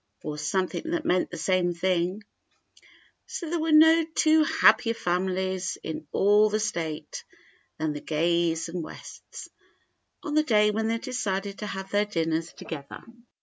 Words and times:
or 0.23 0.35
something 0.35 0.81
that 0.89 1.05
meant 1.05 1.29
the 1.29 1.37
same 1.37 1.73
thing. 1.75 2.23
So 3.27 3.47
there 3.47 3.59
were 3.59 3.71
no 3.71 4.03
two 4.15 4.43
happier 4.43 4.95
families 4.95 5.77
in 5.83 6.07
all 6.11 6.49
the 6.49 6.59
State 6.59 7.23
than 7.77 7.93
the 7.93 8.01
Gays 8.01 8.67
and 8.67 8.83
Wests, 8.83 9.47
on 10.23 10.33
the 10.33 10.41
day 10.43 10.71
when 10.71 10.87
they 10.87 10.97
decided 10.97 11.59
to 11.59 11.67
have 11.67 11.91
their 11.91 12.05
dinners 12.05 12.51
to 12.53 12.65
gether. 12.65 13.03